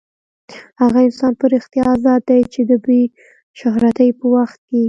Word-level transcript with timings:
هغه 0.81 0.99
انسان 1.07 1.33
په 1.39 1.45
رښتیا 1.53 1.83
ازاد 1.95 2.21
دی 2.29 2.41
چې 2.53 2.61
د 2.69 2.71
بې 2.85 3.01
شهرتۍ 3.59 4.09
په 4.19 4.25
وخت 4.35 4.59
کې. 4.69 4.79